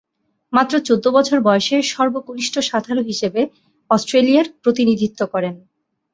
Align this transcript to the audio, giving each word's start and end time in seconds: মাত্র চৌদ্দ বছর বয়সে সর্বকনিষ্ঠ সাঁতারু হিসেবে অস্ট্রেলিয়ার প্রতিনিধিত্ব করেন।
মাত্র 0.53 0.73
চৌদ্দ 0.79 1.05
বছর 1.17 1.37
বয়সে 1.41 1.77
সর্বকনিষ্ঠ 1.91 2.55
সাঁতারু 2.69 3.01
হিসেবে 3.01 3.41
অস্ট্রেলিয়ার 3.89 4.47
প্রতিনিধিত্ব 4.63 5.21
করেন। 5.33 5.55